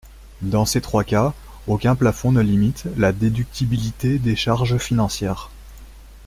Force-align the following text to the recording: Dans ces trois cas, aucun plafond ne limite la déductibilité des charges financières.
Dans 0.41 0.65
ces 0.65 0.81
trois 0.81 1.03
cas, 1.03 1.35
aucun 1.67 1.93
plafond 1.93 2.31
ne 2.31 2.41
limite 2.41 2.85
la 2.97 3.11
déductibilité 3.11 4.17
des 4.17 4.35
charges 4.35 4.79
financières. 4.79 5.51